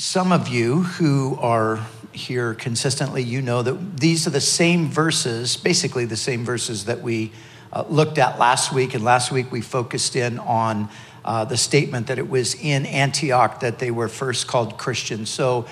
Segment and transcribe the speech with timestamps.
[0.00, 1.78] some of you who are
[2.12, 7.02] here consistently, you know that these are the same verses, basically the same verses that
[7.02, 7.30] we
[7.70, 8.94] uh, looked at last week.
[8.94, 10.88] And last week we focused in on
[11.22, 15.28] uh, the statement that it was in Antioch that they were first called Christians.
[15.28, 15.66] So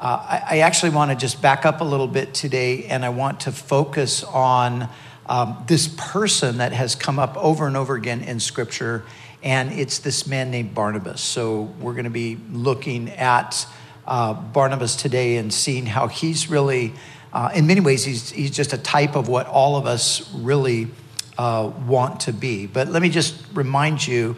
[0.00, 3.10] uh, I, I, actually want to just back up a little bit today and I
[3.10, 4.88] want to focus on
[5.26, 9.04] um, this person that has come up over and over again in Scripture.
[9.44, 11.20] And it's this man named Barnabas.
[11.20, 13.66] So we're going to be looking at
[14.06, 16.94] uh, Barnabas today and seeing how he's really,
[17.30, 20.88] uh, in many ways, he's, he's just a type of what all of us really
[21.36, 22.66] uh, want to be.
[22.66, 24.34] But let me just remind you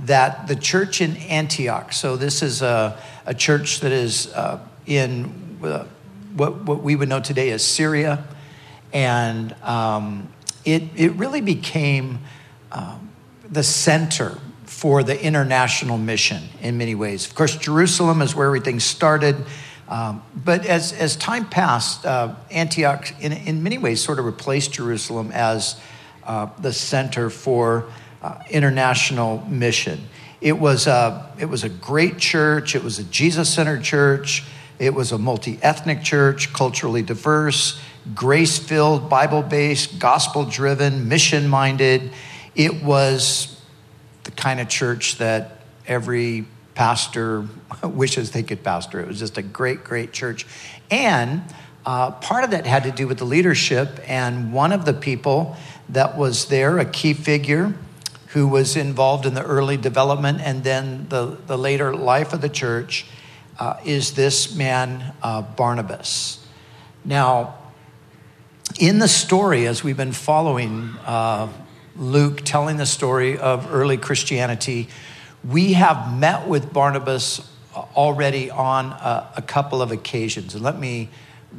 [0.00, 5.58] that the church in Antioch, so this is a, a church that is uh, in
[5.62, 5.84] uh,
[6.34, 8.24] what, what we would know today as Syria,
[8.90, 10.32] and um,
[10.64, 12.20] it, it really became
[12.72, 13.10] um,
[13.50, 14.38] the center
[14.76, 17.26] for the international mission in many ways.
[17.26, 19.34] Of course, Jerusalem is where everything started.
[19.88, 24.74] Um, but as, as time passed, uh, Antioch, in, in many ways, sort of replaced
[24.74, 25.80] Jerusalem as
[26.24, 27.86] uh, the center for
[28.20, 29.98] uh, international mission.
[30.42, 34.44] It was, a, it was a great church, it was a Jesus centered church,
[34.78, 37.80] it was a multi ethnic church, culturally diverse,
[38.14, 42.10] grace filled, Bible based, gospel driven, mission minded.
[42.54, 43.55] It was
[44.26, 47.46] the kind of church that every pastor
[47.82, 49.00] wishes they could pastor.
[49.00, 50.46] It was just a great, great church.
[50.90, 51.42] And
[51.86, 54.00] uh, part of that had to do with the leadership.
[54.06, 55.56] And one of the people
[55.88, 57.74] that was there, a key figure
[58.28, 62.48] who was involved in the early development and then the, the later life of the
[62.48, 63.06] church,
[63.58, 66.44] uh, is this man, uh, Barnabas.
[67.04, 67.54] Now,
[68.78, 71.48] in the story, as we've been following uh,
[71.98, 74.88] Luke telling the story of early Christianity,
[75.48, 80.54] we have met with Barnabas already on a, a, couple of occasions.
[80.54, 81.08] And let me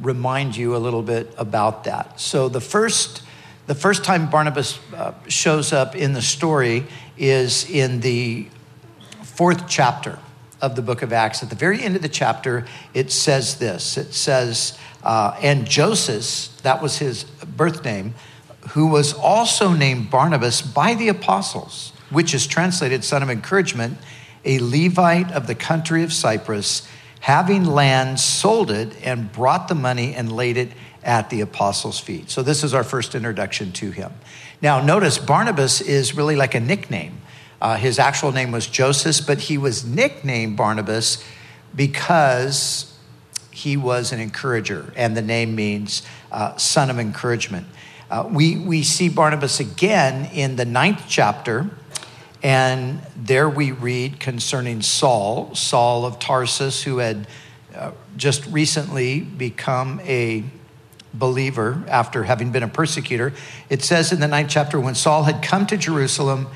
[0.00, 2.20] remind you a little bit about that.
[2.20, 3.22] So, the first,
[3.66, 6.86] the first time Barnabas uh, shows up in the story
[7.16, 8.48] is in the
[9.22, 10.18] fourth chapter
[10.60, 11.42] of the book of Acts.
[11.42, 16.60] At the very end of the chapter, it says this it says, uh, and Joseph,
[16.62, 18.14] that was his birth name,
[18.70, 23.98] who was also named Barnabas by the apostles, which is translated son of encouragement,
[24.44, 26.88] a Levite of the country of Cyprus,
[27.20, 32.30] having land, sold it, and brought the money and laid it at the apostles' feet.
[32.30, 34.12] So, this is our first introduction to him.
[34.60, 37.20] Now, notice Barnabas is really like a nickname.
[37.60, 41.24] Uh, his actual name was Joseph, but he was nicknamed Barnabas
[41.74, 42.96] because
[43.50, 47.66] he was an encourager, and the name means uh, son of encouragement.
[48.10, 51.68] Uh, we, we see Barnabas again in the ninth chapter,
[52.42, 57.26] and there we read concerning Saul, Saul of Tarsus, who had
[57.76, 60.42] uh, just recently become a
[61.12, 63.34] believer after having been a persecutor.
[63.68, 66.46] It says in the ninth chapter, when Saul had come to Jerusalem,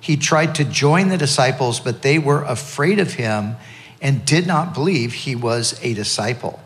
[0.00, 3.56] he tried to join the disciples, but they were afraid of him
[4.00, 6.58] and did not believe he was a disciple.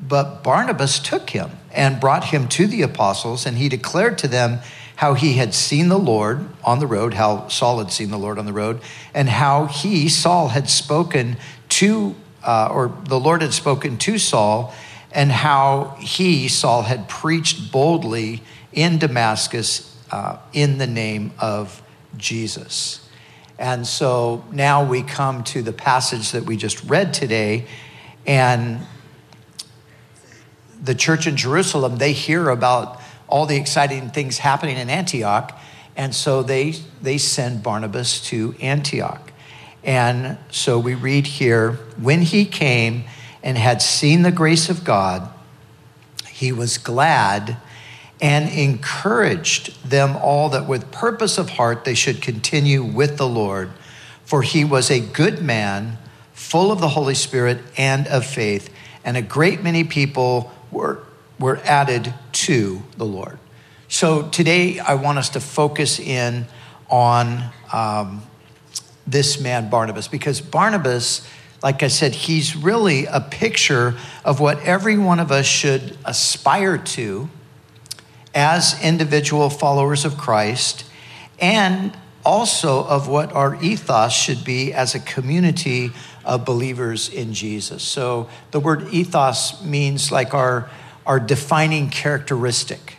[0.00, 4.60] But Barnabas took him and brought him to the apostles, and he declared to them
[4.96, 8.38] how he had seen the Lord on the road, how Saul had seen the Lord
[8.38, 8.80] on the road,
[9.14, 11.36] and how he, Saul, had spoken
[11.70, 12.14] to,
[12.44, 14.74] uh, or the Lord had spoken to Saul,
[15.12, 18.42] and how he, Saul, had preached boldly
[18.72, 21.82] in Damascus uh, in the name of
[22.16, 23.08] Jesus.
[23.58, 27.66] And so now we come to the passage that we just read today,
[28.26, 28.80] and
[30.80, 35.58] the church in Jerusalem, they hear about all the exciting things happening in Antioch.
[35.96, 39.32] And so they, they send Barnabas to Antioch.
[39.82, 43.04] And so we read here when he came
[43.42, 45.28] and had seen the grace of God,
[46.28, 47.56] he was glad
[48.20, 53.70] and encouraged them all that with purpose of heart they should continue with the Lord.
[54.24, 55.96] For he was a good man,
[56.34, 58.72] full of the Holy Spirit and of faith,
[59.04, 61.02] and a great many people were,
[61.38, 63.38] were added to the Lord.
[63.88, 66.46] So today I want us to focus in
[66.88, 68.22] on um,
[69.06, 71.28] this man, Barnabas, because Barnabas,
[71.62, 76.78] like I said, he's really a picture of what every one of us should aspire
[76.78, 77.28] to
[78.34, 80.84] as individual followers of Christ
[81.40, 85.90] and also of what our ethos should be as a community
[86.24, 87.82] of believers in Jesus.
[87.82, 90.70] So the word ethos means like our,
[91.06, 92.96] our defining characteristic.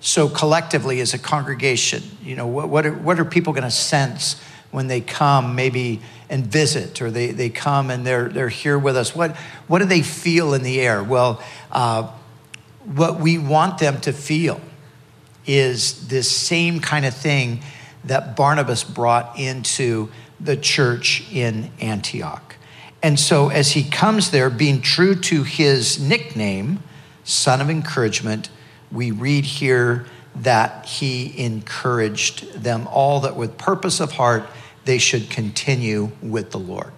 [0.00, 3.70] So collectively as a congregation, you know, what, what, are, what are people going to
[3.70, 4.40] sense
[4.70, 6.00] when they come maybe
[6.30, 9.36] and visit, or they, they come and they're, they're here with us, what,
[9.66, 11.02] what do they feel in the air?
[11.02, 12.10] Well, uh,
[12.84, 14.60] what we want them to feel
[15.44, 17.60] is this same kind of thing
[18.04, 20.08] that Barnabas brought into
[20.40, 22.56] the church in Antioch.
[23.02, 26.82] And so, as he comes there, being true to his nickname,
[27.24, 28.50] Son of Encouragement,
[28.92, 34.46] we read here that he encouraged them all that with purpose of heart
[34.84, 36.92] they should continue with the Lord.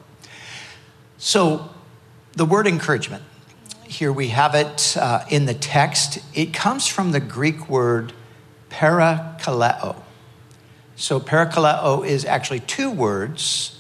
[1.18, 1.70] So,
[2.32, 3.22] the word encouragement,
[3.86, 6.18] here we have it uh, in the text.
[6.34, 8.12] It comes from the Greek word
[8.70, 9.96] parakaleo.
[11.02, 13.76] So, parakaleo is actually two words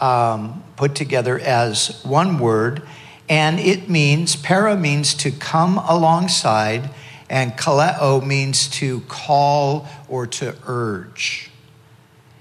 [0.00, 2.80] um, put together as one word,
[3.28, 6.88] and it means, para means to come alongside,
[7.28, 11.50] and kaleo means to call or to urge.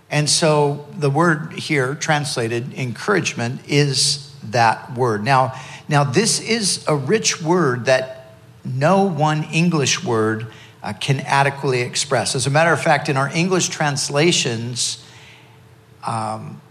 [0.10, 5.26] And so the word here translated encouragement is that word.
[5.26, 5.54] Now,
[5.90, 10.48] now this is a rich word that no one English word
[10.84, 12.36] uh, can adequately express.
[12.36, 15.04] As a matter of fact, in our English translations,
[16.06, 16.62] um,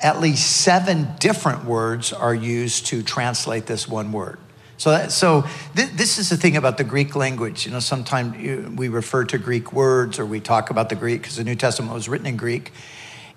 [0.00, 4.38] at least seven different words are used to translate this one word.
[4.76, 5.44] So, that, so
[5.74, 7.66] th- this is the thing about the Greek language.
[7.66, 11.34] You know, sometimes we refer to Greek words or we talk about the Greek because
[11.34, 12.70] the New Testament was written in Greek.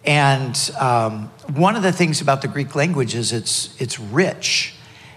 [0.05, 4.75] And um, one of the things about the Greek language is it's, it's rich.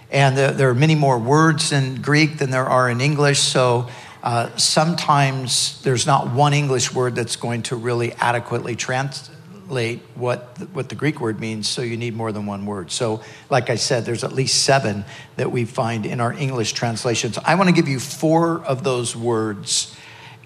[0.09, 3.39] And the, there are many more words in Greek than there are in English.
[3.39, 3.87] So
[4.25, 10.89] uh, sometimes there's not one English word that's going to really adequately translate what, what
[10.89, 12.89] the Greek word means, so you need more than one word.
[12.89, 15.05] So, like I said, there's at least seven
[15.35, 17.37] that we find in our English translations.
[17.37, 19.95] I want to give you four of those words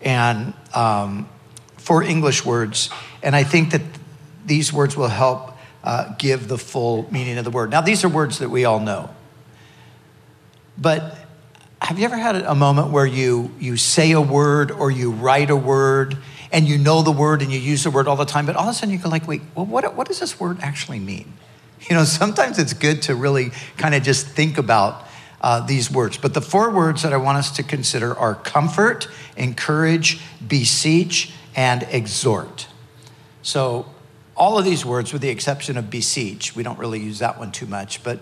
[0.02, 1.30] and um,
[1.78, 2.90] four English words,
[3.24, 3.82] and I think that
[4.46, 7.72] these words will help uh, give the full meaning of the word.
[7.72, 9.10] Now, these are words that we all know.
[10.78, 11.16] But
[11.82, 15.50] have you ever had a moment where you, you say a word or you write
[15.50, 16.18] a word
[16.52, 18.64] and you know the word and you use the word all the time, but all
[18.64, 21.34] of a sudden you go like, wait, well, what, what does this word actually mean?
[21.90, 25.08] You know, sometimes it's good to really kind of just think about
[25.40, 26.18] uh, these words.
[26.18, 31.84] But the four words that I want us to consider are comfort, encourage, beseech, and
[31.84, 32.68] exhort.
[33.42, 33.86] So
[34.36, 37.52] all of these words, with the exception of beseech, we don't really use that one
[37.52, 38.20] too much, but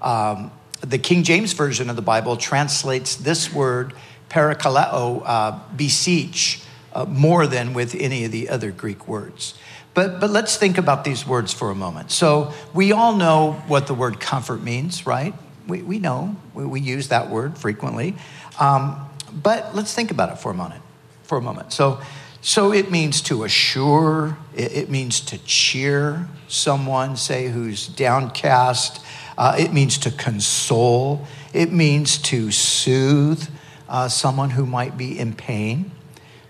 [0.00, 3.94] um, the King James Version of the Bible translates this word,
[4.28, 6.62] parakaleo, uh, beseech,
[6.92, 9.54] uh, more than with any of the other Greek words.
[9.92, 12.10] But, but let's think about these words for a moment.
[12.10, 15.34] So, we all know what the word comfort means, right?
[15.66, 18.14] We, we know, we, we use that word frequently.
[18.58, 20.82] Um, but let's think about it for a moment.
[21.24, 21.72] For a moment.
[21.72, 22.00] So,
[22.40, 29.04] so it means to assure, it, it means to cheer someone, say, who's downcast.
[29.40, 33.48] Uh, it means to console, it means to soothe
[33.88, 35.90] uh, someone who might be in pain.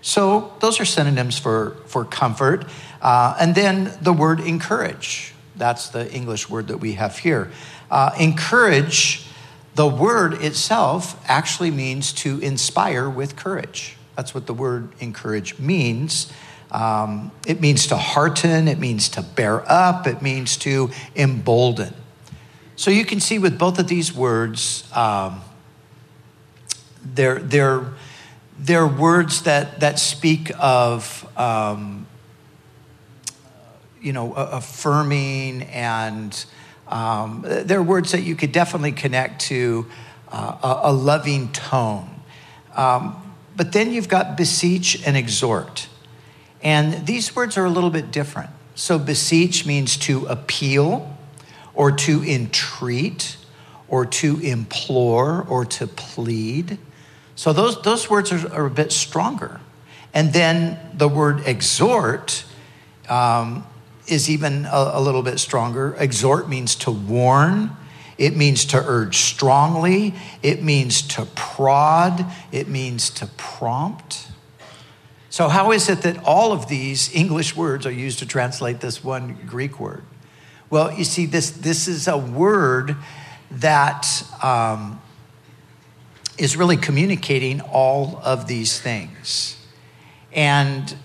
[0.01, 2.65] So, those are synonyms for, for comfort.
[3.01, 5.33] Uh, and then the word encourage.
[5.55, 7.49] That's the English word that we have here.
[7.89, 9.25] Uh, encourage,
[9.75, 13.95] the word itself actually means to inspire with courage.
[14.17, 16.29] That's what the word encourage means.
[16.71, 21.93] Um, it means to hearten, it means to bear up, it means to embolden.
[22.81, 25.41] So you can see with both of these words, um,
[27.05, 27.93] they're, they're,
[28.57, 32.07] they're words that, that speak of, um,
[34.01, 36.43] you know, affirming and
[36.87, 39.85] um, they're words that you could definitely connect to
[40.31, 42.09] uh, a, a, loving tone.
[42.75, 45.87] Um, but then you've got beseech and exhort.
[46.63, 48.49] And these words are a little bit different.
[48.73, 51.10] So beseech means to appeal
[51.73, 53.37] or to entreat
[53.87, 56.77] or to implore or to plead.
[57.35, 59.59] So those, those words are, are a bit stronger.
[60.13, 62.45] And then the word exhort
[63.09, 63.65] um,
[64.07, 65.95] is even a, a little bit stronger.
[65.97, 67.71] Exhort means to warn,
[68.17, 70.13] it means to urge strongly,
[70.43, 74.27] it means to prod, it means to prompt.
[75.29, 79.01] So, how is it that all of these English words are used to translate this
[79.01, 80.03] one Greek word?
[80.71, 82.95] Well, you see, this, this is a word
[83.51, 84.07] that
[84.41, 85.01] um,
[86.37, 89.57] is really communicating all of these things.
[90.31, 90.95] And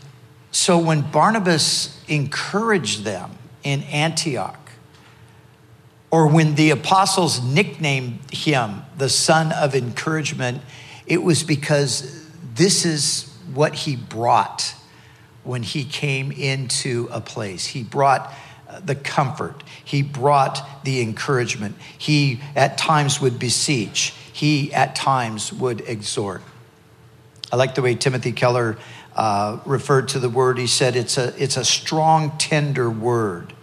[0.52, 3.32] so when Barnabas encouraged them
[3.64, 4.70] in Antioch,
[6.12, 10.62] or when the apostles nicknamed him the son of encouragement,
[11.08, 14.76] it was because this is what he brought
[15.42, 17.66] when he came into a place.
[17.66, 18.32] He brought
[18.84, 19.62] the comfort.
[19.84, 21.76] He brought the encouragement.
[21.96, 24.12] He at times would beseech.
[24.32, 26.42] He at times would exhort.
[27.52, 28.76] I like the way Timothy Keller
[29.14, 30.58] uh, referred to the word.
[30.58, 33.54] He said it's a, it's a strong, tender word.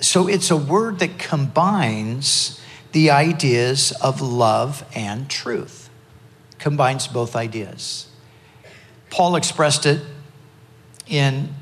[0.00, 2.60] So it's a word that combines
[2.92, 5.90] the ideas of love and truth,
[6.58, 8.08] combines both ideas.
[9.10, 10.02] Paul expressed it
[11.06, 11.54] in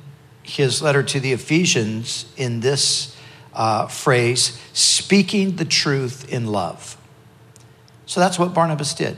[0.45, 3.17] his letter to the Ephesians in this
[3.53, 6.97] uh, phrase speaking the truth in love.
[8.07, 9.17] So that's what Barnabas did.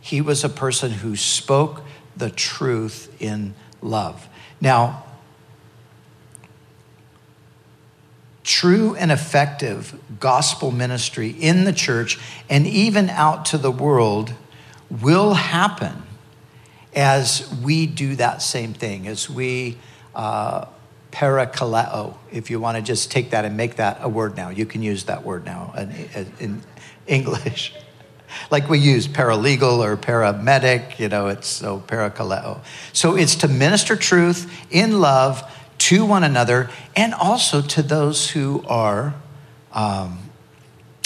[0.00, 1.82] He was a person who spoke
[2.16, 4.28] the truth in love.
[4.60, 5.04] Now,
[8.42, 14.32] true and effective gospel ministry in the church and even out to the world
[14.90, 16.02] will happen
[16.94, 19.78] as we do that same thing, as we
[20.14, 20.66] uh,
[21.12, 24.50] parakaleo, if you want to just take that and make that a word now.
[24.50, 26.62] You can use that word now in, in
[27.06, 27.74] English.
[28.50, 32.60] like we use paralegal or paramedic, you know, it's so parakaleo.
[32.92, 35.42] So it's to minister truth in love
[35.78, 39.14] to one another and also to those who are
[39.72, 40.30] um,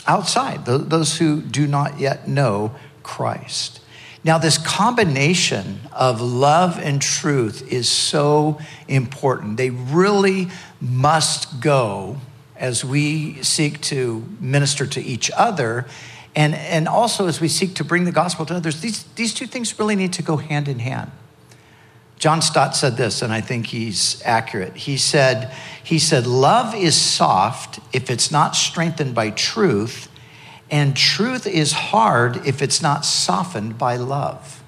[0.07, 3.81] outside, those who do not yet know Christ.
[4.25, 9.59] Now, this combination of love and truth is so important.
[9.59, 10.49] They really
[10.81, 12.17] must go
[12.57, 15.85] as we seek to minister to each other.
[16.35, 19.47] And, and also, as we seek to bring the gospel to others, these, these two
[19.47, 21.11] things really need to go hand in hand.
[22.19, 24.75] John Stott said this, and I think he's accurate.
[24.75, 25.53] He said,
[25.83, 30.09] he said, Love is soft if it's not strengthened by truth
[30.71, 34.63] and truth is hard if it's not softened by love.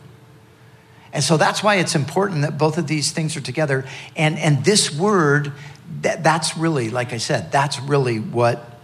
[1.12, 3.86] And so that's why it's important that both of these things are together.
[4.16, 5.52] And, and this word,
[6.02, 8.78] that, that's really, like I said, that's really what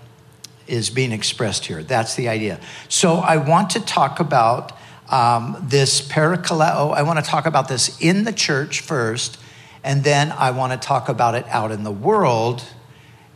[0.66, 1.82] is being expressed here.
[1.82, 2.58] That's the idea.
[2.88, 4.72] So I want to talk about
[5.10, 6.94] um, this parakaleo.
[6.94, 9.38] I want to talk about this in the church first,
[9.84, 12.64] and then I want to talk about it out in the world.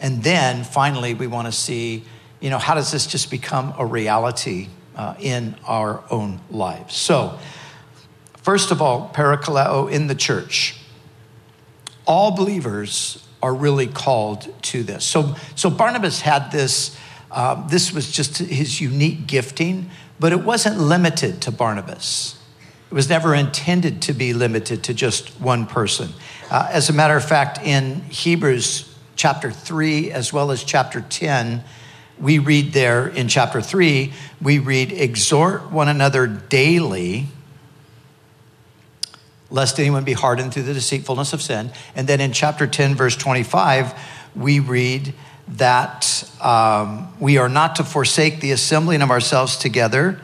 [0.00, 2.04] And then finally, we want to see
[2.40, 6.94] you know, how does this just become a reality uh, in our own lives?
[6.94, 7.38] So,
[8.38, 10.78] first of all, parakaleo in the church.
[12.06, 15.04] All believers are really called to this.
[15.04, 16.96] So, so Barnabas had this,
[17.30, 22.38] uh, this was just his unique gifting, but it wasn't limited to Barnabas.
[22.90, 26.10] It was never intended to be limited to just one person.
[26.50, 31.64] Uh, as a matter of fact, in Hebrews chapter 3, as well as chapter 10,
[32.20, 37.26] we read there in chapter 3, we read, exhort one another daily,
[39.50, 41.70] lest anyone be hardened through the deceitfulness of sin.
[41.94, 43.94] And then in chapter 10, verse 25,
[44.34, 45.14] we read
[45.48, 50.20] that um, we are not to forsake the assembling of ourselves together,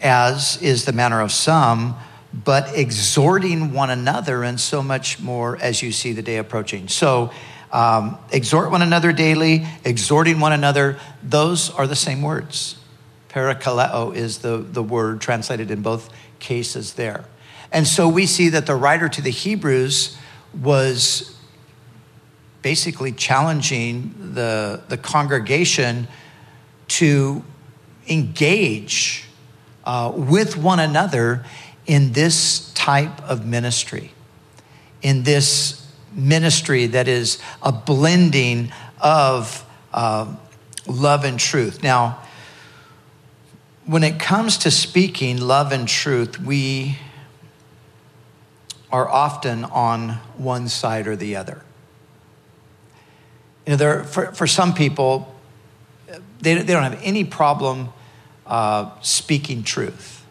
[0.00, 1.96] as is the manner of some,
[2.32, 6.88] but exhorting one another, and so much more as you see the day approaching.
[6.88, 7.30] So,
[7.72, 12.76] um, exhort one another daily, exhorting one another, those are the same words.
[13.28, 16.10] Parakaleo is the, the word translated in both
[16.40, 17.24] cases there.
[17.72, 20.16] And so we see that the writer to the Hebrews
[20.60, 21.36] was
[22.62, 26.08] basically challenging the, the congregation
[26.88, 27.44] to
[28.08, 29.26] engage
[29.84, 31.44] uh, with one another
[31.86, 34.12] in this type of ministry,
[35.02, 35.79] in this
[36.12, 40.34] ministry that is a blending of uh,
[40.86, 41.82] love and truth.
[41.82, 42.20] Now,
[43.86, 46.98] when it comes to speaking love and truth, we
[48.92, 51.62] are often on one side or the other.
[53.66, 55.34] You know, there, for, for some people,
[56.40, 57.90] they, they don't have any problem
[58.46, 60.24] uh, speaking truth.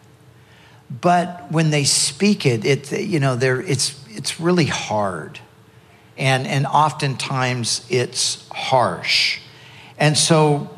[0.90, 5.38] But when they speak it, it you know, it's, it's really hard
[6.20, 9.40] and, and oftentimes it's harsh.
[9.98, 10.70] And so,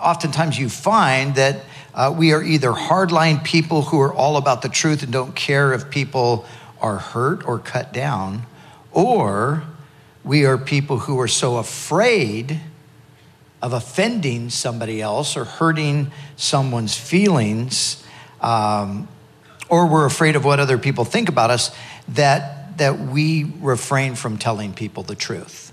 [0.00, 4.68] oftentimes you find that uh, we are either hardline people who are all about the
[4.68, 6.46] truth and don't care if people
[6.80, 8.46] are hurt or cut down,
[8.90, 9.62] or
[10.24, 12.60] we are people who are so afraid
[13.62, 18.02] of offending somebody else or hurting someone's feelings,
[18.40, 19.08] um,
[19.68, 21.74] or we're afraid of what other people think about us
[22.08, 25.72] that that we refrain from telling people the truth.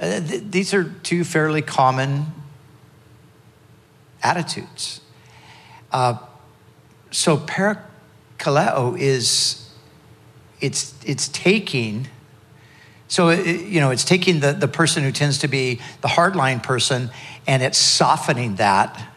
[0.00, 2.26] Uh, th- these are two fairly common
[4.22, 5.00] attitudes.
[5.90, 6.18] Uh,
[7.10, 9.70] so parakaleo is
[10.60, 12.08] it's it's taking
[13.10, 16.62] So, it, you know, it's taking the, the person who tends to be the hardline
[16.62, 17.10] person
[17.46, 19.14] and it's softening that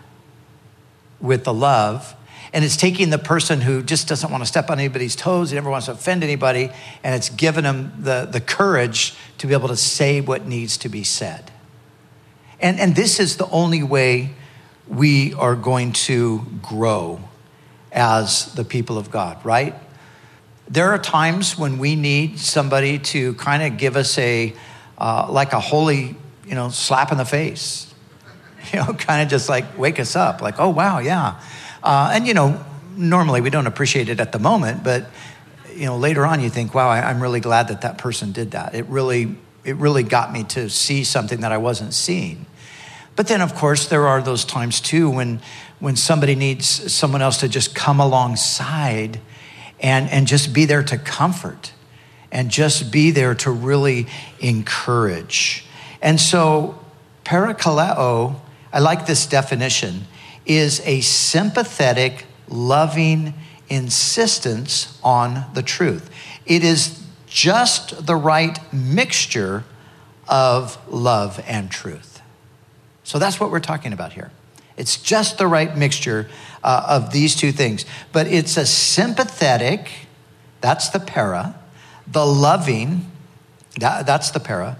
[1.20, 2.16] with the love.
[2.54, 5.56] And it's taking the person who just doesn't want to step on anybody's toes, he
[5.56, 6.70] never wants to offend anybody,
[7.04, 10.90] and it's giving them the, the courage to be able to say what needs to
[10.90, 11.50] be said.
[12.60, 14.32] And, and this is the only way
[14.88, 17.22] we are going to grow
[17.92, 19.76] as the people of God, right?
[20.68, 24.54] There are times when we need somebody to kind of give us a,
[24.98, 26.16] uh, like a holy,
[26.46, 27.88] you know, slap in the face.
[28.72, 31.42] You know, kind of just like wake us up, like, oh, wow, yeah.
[31.84, 32.64] Uh, and, you know,
[32.96, 35.10] normally we don't appreciate it at the moment, but,
[35.74, 38.52] you know, later on you think, wow, I, I'm really glad that that person did
[38.52, 38.76] that.
[38.76, 42.46] It really, it really got me to see something that I wasn't seeing.
[43.16, 45.42] But then, of course, there are those times too when,
[45.80, 49.20] when somebody needs someone else to just come alongside
[49.80, 51.74] and, and just be there to comfort
[52.32, 54.08] and just be there to really
[54.40, 55.66] encourage.
[56.02, 56.80] And so,
[57.26, 58.40] parakaleo,
[58.72, 60.06] I like this definition,
[60.46, 63.34] is a sympathetic, loving
[63.70, 66.10] insistence on the truth.
[66.46, 69.64] It is just the right mixture
[70.28, 72.22] of love and truth.
[73.04, 74.32] So that's what we're talking about here.
[74.76, 76.30] It's just the right mixture
[76.64, 77.86] uh, of these two things.
[78.12, 79.90] But it's a sympathetic,
[80.60, 81.56] that's the para,
[82.08, 83.10] the loving,
[83.80, 84.80] that, that's the para.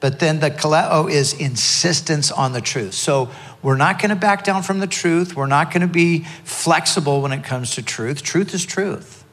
[0.00, 2.94] But then the kaleo is insistence on the truth.
[2.94, 3.30] So
[3.62, 5.34] we're not going to back down from the truth.
[5.34, 8.22] We're not going to be flexible when it comes to truth.
[8.22, 9.24] Truth is truth.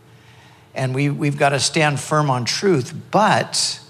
[0.74, 3.82] And we, we've got to stand firm on truth, but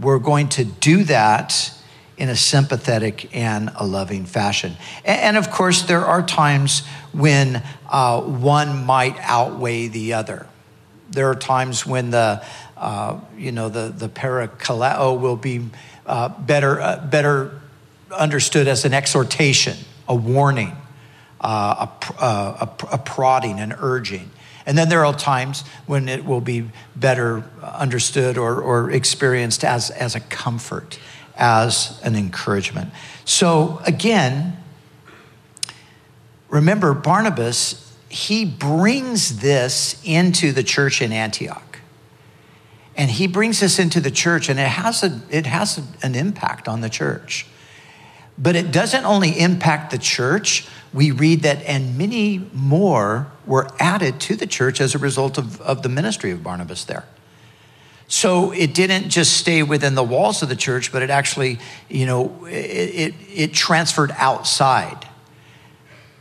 [0.00, 1.72] we're going to do that
[2.16, 4.76] in a sympathetic and a loving fashion.
[5.04, 10.46] And, and of course, there are times when uh, one might outweigh the other.
[11.10, 12.44] There are times when the,
[12.82, 15.64] uh, you know, the, the parakaleo will be
[16.04, 17.60] uh, better, uh, better
[18.10, 19.76] understood as an exhortation,
[20.08, 20.72] a warning,
[21.40, 24.30] uh, a, uh, a, a prodding, an urging.
[24.66, 29.90] And then there are times when it will be better understood or, or experienced as,
[29.90, 30.98] as a comfort
[31.36, 32.90] as an encouragement.
[33.24, 34.56] So, again,
[36.48, 41.71] remember Barnabas, he brings this into the church in Antioch.
[42.96, 46.14] And he brings this into the church, and it has, a, it has a, an
[46.14, 47.46] impact on the church.
[48.38, 50.66] But it doesn't only impact the church.
[50.92, 55.60] We read that, and many more were added to the church as a result of,
[55.62, 57.04] of the ministry of Barnabas there.
[58.08, 62.04] So it didn't just stay within the walls of the church, but it actually, you
[62.04, 65.08] know, it, it, it transferred outside.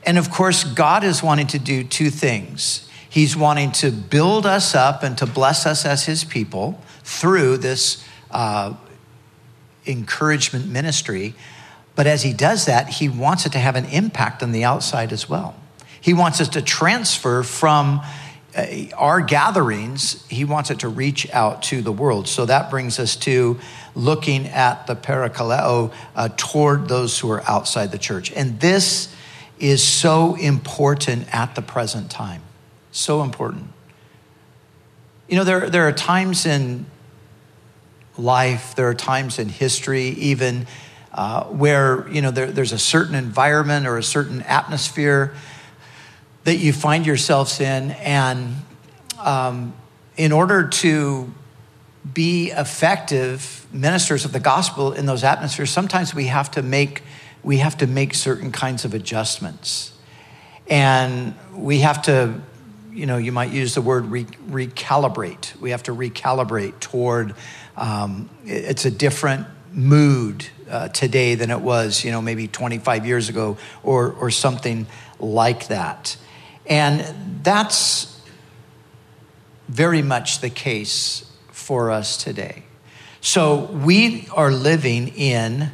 [0.06, 2.90] And of course, God is wanting to do two things.
[3.12, 8.08] He's wanting to build us up and to bless us as his people through this
[8.32, 8.74] uh,
[9.86, 11.36] encouragement ministry.
[11.93, 15.12] But as he does that, he wants it to have an impact on the outside
[15.12, 15.56] as well.
[16.00, 18.00] He wants us to transfer from
[18.56, 22.30] uh, our gatherings, he wants it to reach out to the world.
[22.30, 23.60] So that brings us to
[23.93, 28.32] looking at the parakaleo uh, toward those who are outside the church.
[28.32, 29.13] And this
[29.60, 32.43] is so important at the present time.
[32.92, 33.72] So important.
[35.28, 36.86] You know, there, there are times in
[38.18, 40.68] life, there are times in history, even
[41.14, 45.34] uh, where, you know, there, there's a certain environment or a certain atmosphere
[46.44, 47.92] that you find yourselves in.
[47.92, 48.56] And
[49.20, 49.74] um,
[50.18, 51.34] in order to
[52.14, 57.04] be effective ministers of the gospel in those atmospheres, sometimes we have to make
[57.44, 59.94] we have to make certain kinds of adjustments,
[60.68, 62.40] and we have to,
[62.92, 65.56] you know, you might use the word re- recalibrate.
[65.60, 67.36] We have to recalibrate toward.
[67.78, 73.30] Um, it's a different mood uh, today than it was, you know, maybe 25 years
[73.30, 74.88] ago, or or something
[75.20, 76.18] like that.
[76.66, 78.20] And that's
[79.68, 82.64] very much the case for us today.
[83.22, 85.72] So we are living in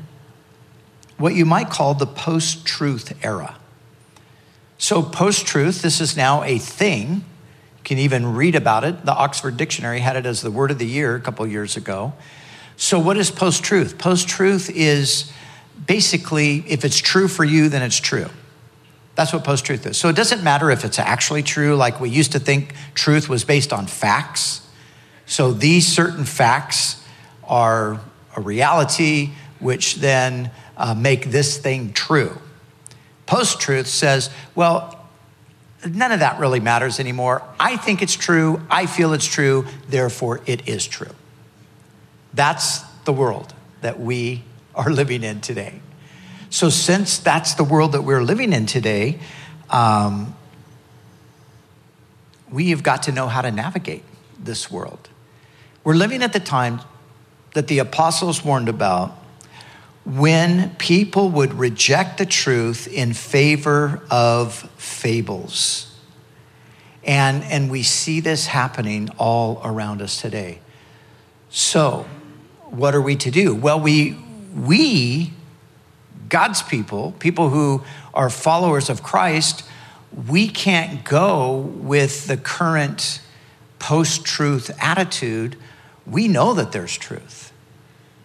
[1.18, 3.57] what you might call the post truth era.
[4.78, 7.16] So, post truth, this is now a thing.
[7.16, 9.06] You can even read about it.
[9.06, 12.14] The Oxford Dictionary had it as the word of the year a couple years ago.
[12.76, 13.98] So, what is post truth?
[13.98, 15.32] Post truth is
[15.86, 18.30] basically if it's true for you, then it's true.
[19.18, 19.98] That's what post truth is.
[19.98, 23.44] So it doesn't matter if it's actually true, like we used to think truth was
[23.44, 24.62] based on facts.
[25.26, 27.04] So these certain facts
[27.44, 28.00] are
[28.36, 32.40] a reality, which then uh, make this thing true.
[33.28, 35.06] Post truth says, well,
[35.86, 37.44] none of that really matters anymore.
[37.60, 38.62] I think it's true.
[38.70, 39.68] I feel it's true.
[39.88, 41.14] Therefore, it is true.
[42.34, 45.82] That's the world that we are living in today.
[46.50, 49.20] So, since that's the world that we're living in today,
[49.70, 50.36] um,
[52.50, 54.04] we have got to know how to navigate
[54.40, 55.10] this world.
[55.84, 56.82] We're living at the time
[57.54, 59.18] that the apostles warned about
[60.08, 65.94] when people would reject the truth in favor of fables.
[67.04, 70.60] And, and we see this happening all around us today.
[71.50, 72.06] So,
[72.64, 73.54] what are we to do?
[73.54, 74.18] Well, we,
[74.56, 75.34] we,
[76.30, 79.66] God's people, people who are followers of Christ,
[80.30, 83.22] we can't go with the current
[83.78, 85.58] post truth attitude.
[86.06, 87.47] We know that there's truth.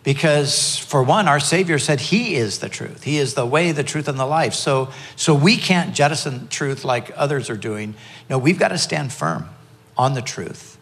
[0.04, 3.04] Because, for one, our Savior said He is the truth.
[3.04, 4.54] He is the way, the truth, and the life.
[4.54, 7.94] So, so we can't jettison truth like others are doing.
[8.28, 9.48] No, we've got to stand firm
[9.96, 10.76] on the truth.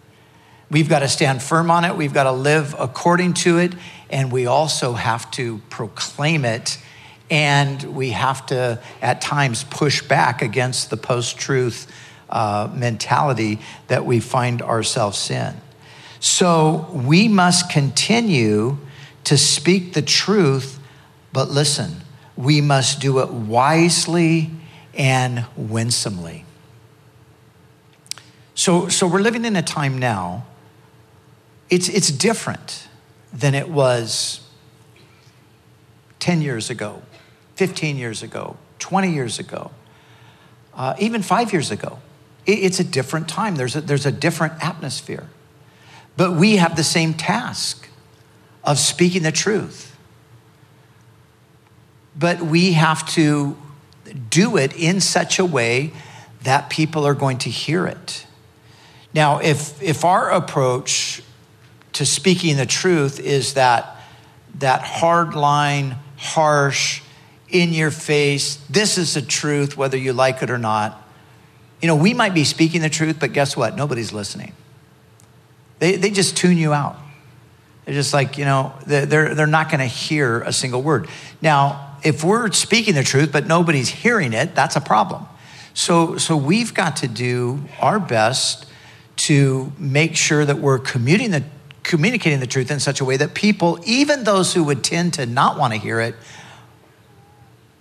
[0.70, 1.96] We've got to stand firm on it.
[1.96, 3.74] We've got to live according to it.
[4.08, 6.78] And we also have to proclaim it.
[7.28, 11.92] And we have to, at times, push back against the post truth
[12.30, 15.54] uh, mentality that we find ourselves in.
[16.20, 18.78] So we must continue
[19.24, 20.78] to speak the truth,
[21.32, 21.96] but listen,
[22.36, 24.50] we must do it wisely
[24.94, 26.44] and winsomely.
[28.54, 30.46] So, so we're living in a time now,
[31.68, 32.88] it's, it's different
[33.32, 34.40] than it was
[36.18, 37.02] 10 years ago,
[37.56, 39.70] 15 years ago, 20 years ago,
[40.74, 41.98] uh, even five years ago.
[42.46, 45.28] It, it's a different time, there's a, there's a different atmosphere.
[46.16, 47.88] But we have the same task
[48.64, 49.96] of speaking the truth.
[52.18, 53.56] But we have to
[54.28, 55.92] do it in such a way
[56.42, 58.26] that people are going to hear it.
[59.12, 61.22] Now, if, if our approach
[61.94, 63.96] to speaking the truth is that,
[64.58, 67.02] that hard line, harsh,
[67.50, 71.02] in your face, this is the truth, whether you like it or not,
[71.82, 73.74] you know, we might be speaking the truth, but guess what?
[73.74, 74.52] Nobody's listening.
[75.78, 76.96] They, they just tune you out.
[77.90, 81.08] They're just like, you know, they're, they're not going to hear a single word.
[81.42, 85.26] Now, if we're speaking the truth, but nobody's hearing it, that's a problem.
[85.74, 88.66] So, so we've got to do our best
[89.16, 91.44] to make sure that we're communicating the,
[91.82, 95.26] communicating the truth in such a way that people, even those who would tend to
[95.26, 96.14] not want to hear it,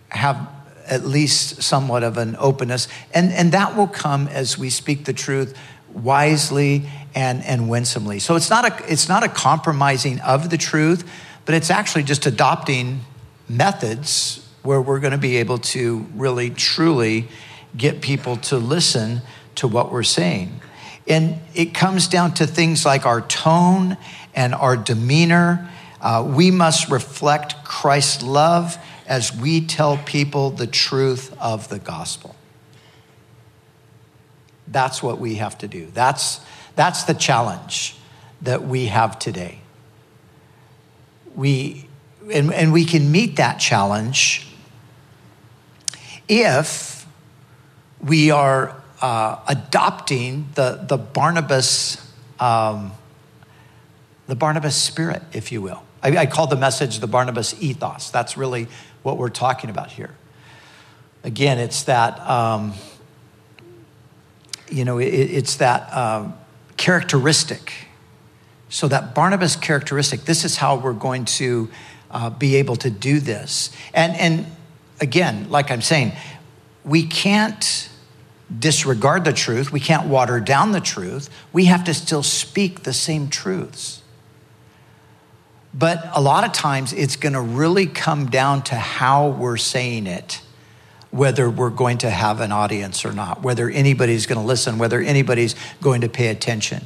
[0.07, 0.49] have
[0.87, 2.87] at least somewhat of an openness.
[3.13, 5.55] And, and that will come as we speak the truth
[5.93, 8.19] wisely and, and winsomely.
[8.19, 11.09] So it's not, a, it's not a compromising of the truth,
[11.45, 13.01] but it's actually just adopting
[13.47, 17.27] methods where we're going to be able to really, truly
[17.75, 19.21] get people to listen
[19.55, 20.61] to what we're saying.
[21.07, 23.97] And it comes down to things like our tone
[24.35, 25.69] and our demeanor.
[25.99, 32.35] Uh, we must reflect Christ's love as we tell people the truth of the gospel.
[34.71, 35.87] That's what we have to do.
[35.93, 36.41] That's,
[36.75, 37.95] that's the challenge
[38.41, 39.59] that we have today.
[41.35, 41.87] We,
[42.31, 44.47] and, and we can meet that challenge
[46.27, 47.05] if
[48.01, 51.97] we are uh, adopting the, the Barnabas,
[52.39, 52.91] um,
[54.27, 55.83] the Barnabas spirit, if you will.
[56.03, 58.09] I, I call the message the Barnabas ethos.
[58.09, 58.67] That's really
[59.03, 60.15] what we're talking about here.
[61.23, 62.73] Again, it's that, um,
[64.71, 66.37] you know, it, it's that um,
[66.77, 67.73] characteristic.
[68.69, 71.69] So, that Barnabas characteristic, this is how we're going to
[72.11, 73.71] uh, be able to do this.
[73.93, 74.45] And, and
[75.01, 76.13] again, like I'm saying,
[76.83, 77.89] we can't
[78.57, 81.29] disregard the truth, we can't water down the truth.
[81.53, 84.01] We have to still speak the same truths.
[85.73, 90.07] But a lot of times it's going to really come down to how we're saying
[90.07, 90.41] it,
[91.11, 95.01] whether we're going to have an audience or not, whether anybody's going to listen, whether
[95.01, 96.85] anybody's going to pay attention.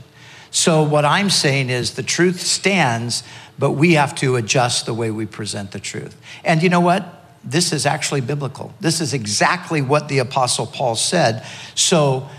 [0.52, 3.24] So, what I'm saying is the truth stands,
[3.58, 6.16] but we have to adjust the way we present the truth.
[6.44, 7.22] And you know what?
[7.44, 8.74] This is actually biblical.
[8.80, 11.46] This is exactly what the Apostle Paul said.
[11.76, 12.30] So,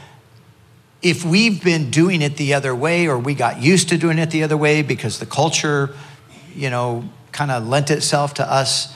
[1.03, 4.31] if we've been doing it the other way, or we got used to doing it
[4.31, 5.94] the other way because the culture
[6.55, 8.94] you know, kind of lent itself to us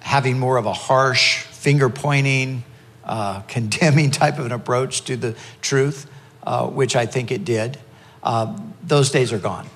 [0.00, 2.64] having more of a harsh, finger pointing,
[3.04, 6.10] uh, condemning type of an approach to the truth,
[6.42, 7.78] uh, which I think it did.
[8.22, 9.68] Uh, those days are gone.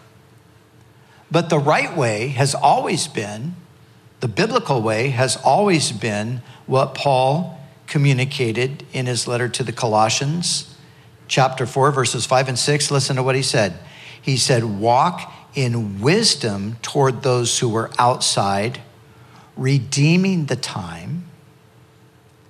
[1.31, 3.57] But the right way has always been,
[4.21, 10.75] the biblical way has always been what Paul communicated in his letter to the Colossians,
[11.29, 12.91] chapter 4, verses 5 and 6.
[12.91, 13.79] Listen to what he said.
[14.21, 18.81] He said, Walk in wisdom toward those who were outside,
[19.57, 21.26] redeeming the time.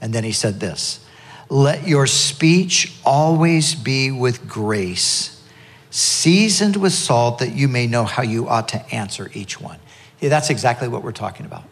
[0.01, 1.05] And then he said this
[1.49, 5.43] Let your speech always be with grace,
[5.91, 9.79] seasoned with salt, that you may know how you ought to answer each one.
[10.21, 11.65] Yeah, that's exactly what we're talking about.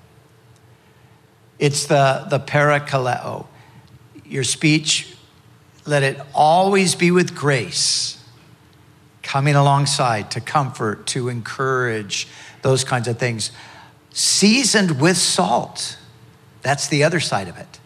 [1.58, 3.46] It's the, the parakaleo.
[4.26, 5.14] Your speech,
[5.86, 8.22] let it always be with grace,
[9.22, 12.26] coming alongside to comfort, to encourage,
[12.62, 13.52] those kinds of things.
[14.10, 15.98] Seasoned with salt.
[16.62, 17.78] That's the other side of it.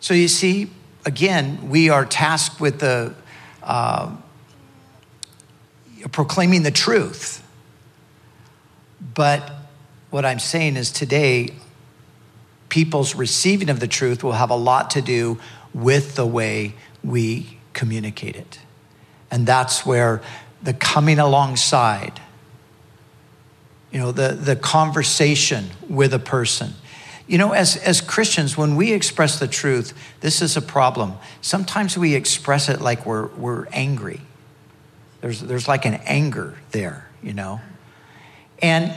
[0.00, 0.70] So you see,
[1.04, 3.14] again, we are tasked with the
[3.62, 4.14] uh,
[6.12, 7.44] proclaiming the truth.
[9.14, 9.50] But
[10.10, 11.50] what I'm saying is today,
[12.68, 15.38] people's receiving of the truth will have a lot to do
[15.74, 18.60] with the way we communicate it.
[19.30, 20.22] And that's where
[20.62, 22.20] the coming alongside,
[23.92, 26.74] you know, the, the conversation with a person.
[27.28, 31.14] You know, as, as Christians, when we express the truth, this is a problem.
[31.42, 34.22] Sometimes we express it like we're, we're angry.
[35.20, 37.60] There's, there's like an anger there, you know.
[38.60, 38.92] And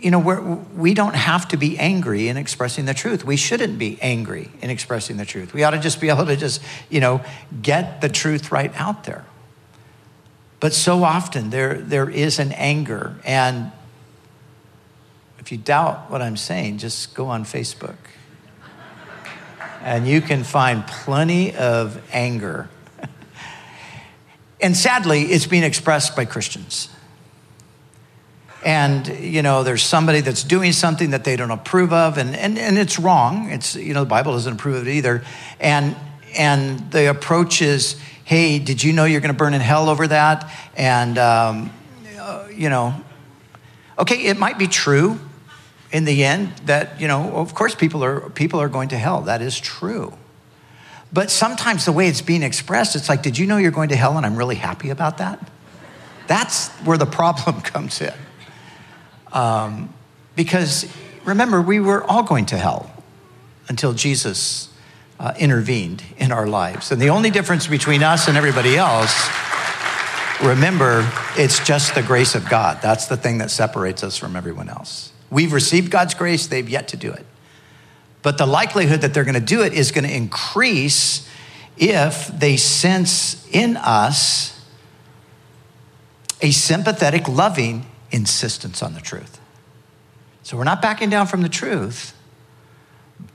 [0.00, 3.24] you know, we're, we don't have to be angry in expressing the truth.
[3.24, 5.52] We shouldn't be angry in expressing the truth.
[5.52, 7.22] We ought to just be able to just, you know,
[7.60, 9.24] get the truth right out there.
[10.58, 13.16] But so often there, there is an anger.
[13.24, 13.72] And
[15.40, 17.96] if you doubt what I'm saying, just go on Facebook.
[19.82, 22.68] And you can find plenty of anger.
[24.60, 26.90] and sadly, it's being expressed by Christians
[28.64, 32.58] and you know there's somebody that's doing something that they don't approve of and, and,
[32.58, 35.24] and it's wrong it's you know the bible doesn't approve of it either
[35.58, 35.96] and
[36.36, 40.06] and the approach is hey did you know you're going to burn in hell over
[40.06, 41.72] that and um,
[42.18, 42.94] uh, you know
[43.98, 45.18] okay it might be true
[45.92, 49.22] in the end that you know of course people are people are going to hell
[49.22, 50.12] that is true
[51.12, 53.96] but sometimes the way it's being expressed it's like did you know you're going to
[53.96, 55.50] hell and i'm really happy about that
[56.26, 58.14] that's where the problem comes in
[59.32, 59.92] um,
[60.36, 60.86] because
[61.24, 62.90] remember, we were all going to hell
[63.68, 64.68] until Jesus
[65.18, 66.90] uh, intervened in our lives.
[66.90, 69.28] And the only difference between us and everybody else,
[70.42, 72.78] remember, it's just the grace of God.
[72.82, 75.09] That's the thing that separates us from everyone else.
[75.30, 77.24] We've received God's grace, they've yet to do it.
[78.22, 81.28] But the likelihood that they're going to do it is going to increase
[81.76, 84.60] if they sense in us
[86.42, 89.40] a sympathetic, loving insistence on the truth.
[90.42, 92.14] So we're not backing down from the truth,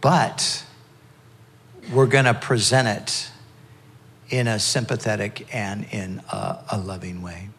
[0.02, 0.64] but
[1.94, 3.30] we're going to present it
[4.30, 7.50] in a sympathetic and in a, a, loving way.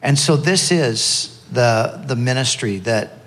[0.00, 3.17] And so this is the, the ministry that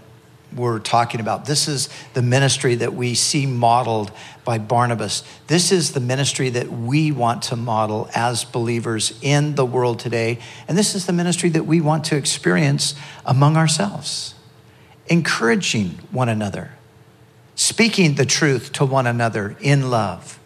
[0.55, 1.45] we're talking about.
[1.45, 4.11] This is the ministry that we see modeled
[4.43, 5.23] by Barnabas.
[5.47, 10.39] This is the ministry that we want to model as believers in the world today.
[10.67, 14.35] And this is the ministry that we want to experience among ourselves,
[15.07, 16.71] encouraging one another,
[17.55, 20.39] speaking the truth to one another in love,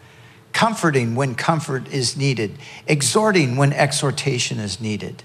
[0.54, 5.24] comforting when comfort is needed, exhorting when exhortation is needed.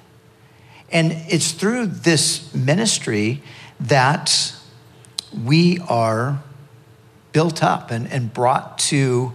[0.93, 3.43] And it's through this ministry
[3.79, 4.55] that
[5.33, 6.43] we are
[7.33, 9.33] built up and, and brought to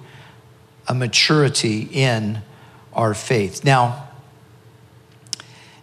[0.87, 2.41] a maturity in
[2.93, 3.63] our faith.
[3.63, 4.07] Now,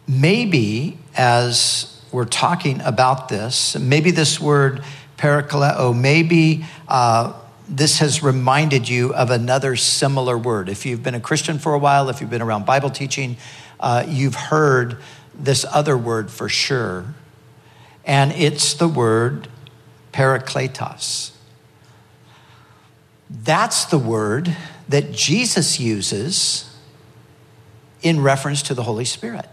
[0.07, 4.85] maybe as we're talking about this, maybe this word
[5.17, 7.33] parakaleo, maybe uh,
[7.69, 10.69] this has reminded you of another similar word.
[10.69, 13.37] If you've been a Christian for a while, if you've been around Bible teaching,
[13.81, 14.99] uh, you've heard
[15.35, 17.15] this other word for sure.
[18.05, 19.49] And it's the word
[20.13, 21.31] parakletos.
[23.31, 24.57] That's the word
[24.89, 26.69] that Jesus uses
[28.03, 29.47] in reference to the Holy Spirit.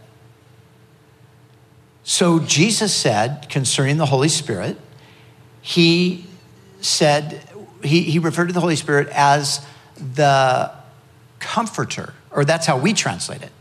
[2.04, 4.78] So Jesus said concerning the Holy Spirit,
[5.62, 6.26] he
[6.82, 7.48] said,
[7.84, 9.65] he, he referred to the Holy Spirit as
[10.15, 10.72] the
[11.39, 13.52] comforter, or that's how we translate it.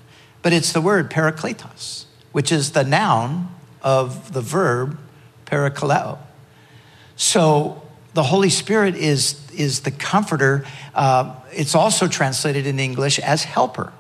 [0.43, 4.99] But it's the word parakletos, which is the noun of the verb
[5.47, 6.19] parakaleo.
[7.19, 7.83] So
[8.15, 10.65] the Holy Spirit is, is the comforter.
[10.95, 13.93] Uh, it's also translated in English as helper.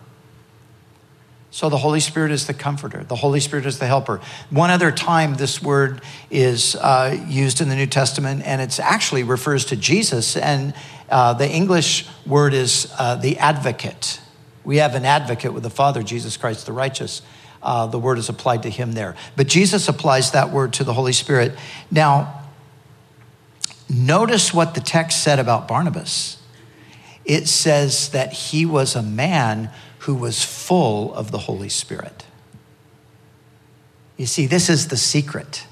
[1.51, 3.03] So the Holy Spirit is the comforter.
[3.05, 4.21] The Holy Spirit is the helper.
[4.51, 6.01] One other time this word
[6.31, 10.37] is uh, used in the New Testament, and it actually refers to Jesus.
[10.37, 10.73] And
[11.11, 14.21] uh, the English word is uh, the advocate.
[14.63, 17.23] We have an advocate with the Father, Jesus Christ the righteous.
[17.63, 19.17] uh, the word is applied to him there.
[19.37, 21.57] But Jesus applies that word to the Holy Spirit.
[21.91, 22.38] Now,
[23.89, 26.41] notice what the text said about Barnabas.
[27.25, 29.71] It says that he was a man
[30.01, 32.25] who was full of the Holy Spirit.
[34.17, 35.67] You see, this is the secret.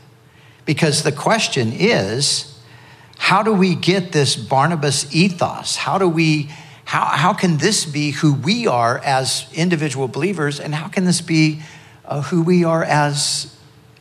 [0.65, 2.53] Because the question is
[3.19, 5.77] how do we get this Barnabas ethos?
[5.77, 6.51] How do we
[6.85, 11.21] how, how can this be who we are as individual believers and how can this
[11.21, 11.61] be
[12.05, 13.57] uh, who we are as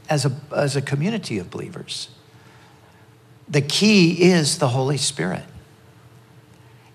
[0.07, 2.09] as a, as a community of believers
[3.47, 5.43] the key is the holy spirit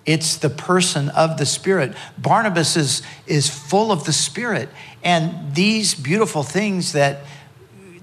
[0.06, 4.68] it's the person of the spirit barnabas is is full of the spirit
[5.02, 7.20] and these beautiful things that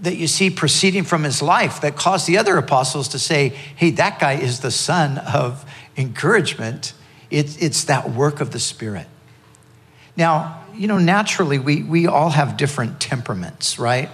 [0.01, 3.91] that you see proceeding from his life that caused the other apostles to say, hey,
[3.91, 6.93] that guy is the son of encouragement.
[7.31, 9.07] It's, it's that work of the Spirit.
[10.15, 14.09] Now, you know, naturally, we, we all have different temperaments, right?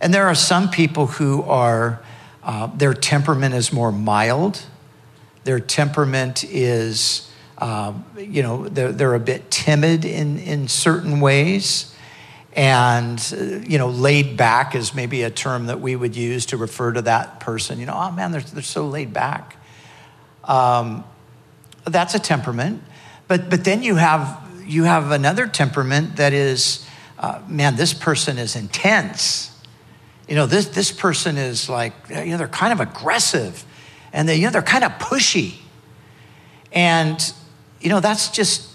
[0.00, 2.00] And there are some people who are,
[2.48, 4.62] uh, their temperament is more mild.
[5.44, 11.94] Their temperament is, uh, you know, they're, they're a bit timid in, in certain ways.
[12.54, 13.20] And
[13.68, 17.02] you know laid back is maybe a term that we would use to refer to
[17.02, 17.78] that person.
[17.78, 19.56] You know oh man they're, they're so laid back.
[20.42, 21.04] Um,
[21.84, 22.82] that's a temperament.
[23.28, 26.84] But but then you have you have another temperament that is
[27.20, 29.56] uh, man this person is intense
[30.28, 33.64] you know this this person is like you know they're kind of aggressive
[34.12, 35.54] and they you know they're kind of pushy
[36.72, 37.32] and
[37.80, 38.68] you know that's just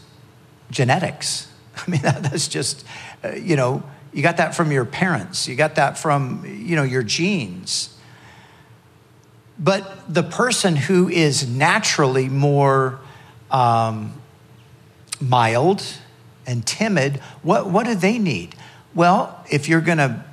[0.71, 2.83] genetics i mean that, that's just
[3.23, 6.83] uh, you know, you got that from your parents, you got that from, you know,
[6.83, 7.95] your genes.
[9.57, 12.99] But the person who is naturally more
[13.49, 14.13] um,
[15.21, 15.83] mild
[16.45, 18.55] and timid, what, what do they need?
[18.93, 20.23] Well, if you're going to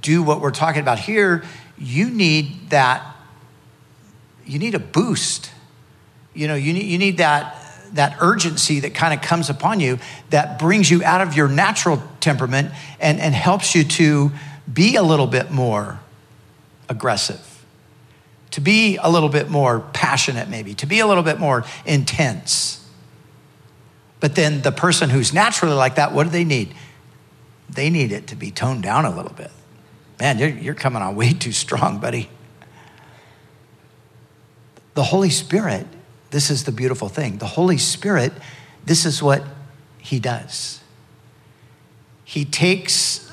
[0.00, 1.44] do what we're talking about here,
[1.76, 3.16] you need that,
[4.46, 5.50] you need a boost.
[6.34, 7.56] You know, you need, you need that
[7.94, 9.98] that urgency that kind of comes upon you
[10.30, 14.30] that brings you out of your natural temperament and, and helps you to
[14.72, 16.00] be a little bit more
[16.88, 17.64] aggressive,
[18.50, 22.86] to be a little bit more passionate, maybe, to be a little bit more intense.
[24.20, 26.74] But then the person who's naturally like that, what do they need?
[27.70, 29.50] They need it to be toned down a little bit.
[30.18, 32.28] Man, you're, you're coming on way too strong, buddy.
[34.94, 35.86] The Holy Spirit
[36.30, 37.38] this is the beautiful thing.
[37.38, 38.32] The Holy Spirit,
[38.84, 39.42] this is what
[39.98, 40.80] He does.
[42.24, 43.30] He takes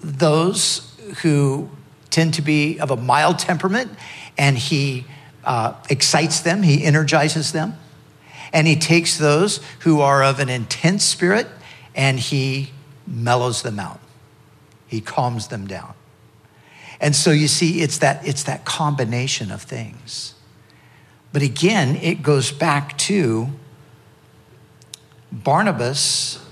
[0.00, 1.68] those who
[2.10, 3.90] tend to be of a mild temperament
[4.36, 5.06] and He
[5.44, 7.74] uh, excites them, He energizes them.
[8.52, 11.48] And He takes those who are of an intense spirit
[11.94, 12.70] and He
[13.06, 14.00] mellows them out,
[14.88, 15.94] He calms them down.
[17.00, 20.34] And so you see, it's that, it's that combination of things.
[21.32, 23.48] But again, it goes back to
[25.30, 26.44] Barnabas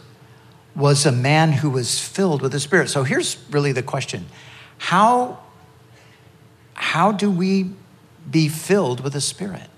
[0.77, 2.91] was a man who was filled with the Spirit.
[2.91, 4.27] So here's really the question
[4.79, 5.41] How,
[6.75, 7.71] how do we
[8.31, 9.69] be filled with the Spirit?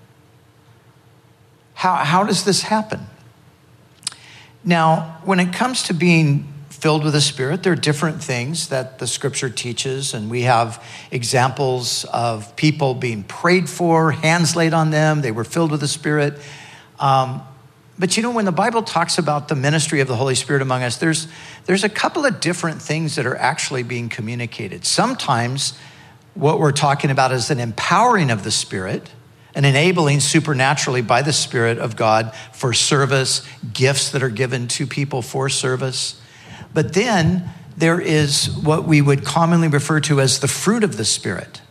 [1.75, 3.07] How, how does this happen?
[4.65, 7.63] Now, when it comes to being filled with the Spirit.
[7.63, 13.23] There are different things that the scripture teaches, and we have examples of people being
[13.23, 16.39] prayed for, hands laid on them, they were filled with the Spirit.
[16.99, 17.41] Um,
[17.99, 20.83] but you know, when the Bible talks about the ministry of the Holy Spirit among
[20.83, 21.27] us, there's,
[21.65, 24.85] there's a couple of different things that are actually being communicated.
[24.85, 25.77] Sometimes
[26.33, 29.09] what we're talking about is an empowering of the Spirit,
[29.53, 34.87] an enabling supernaturally by the Spirit of God for service, gifts that are given to
[34.87, 36.21] people for service.
[36.73, 41.05] But then there is what we would commonly refer to as the fruit of the
[41.05, 41.61] Spirit.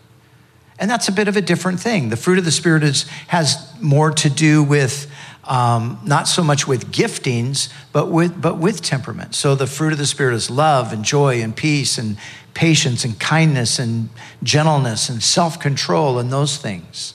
[0.78, 2.08] And that's a bit of a different thing.
[2.08, 5.10] The fruit of the Spirit is, has more to do with
[5.44, 9.34] um, not so much with giftings, but with, but with temperament.
[9.34, 12.16] So the fruit of the Spirit is love and joy and peace and
[12.54, 14.10] patience and kindness and
[14.42, 17.14] gentleness and self control and those things.